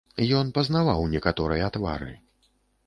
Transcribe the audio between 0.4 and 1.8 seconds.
пазнаваў некаторыя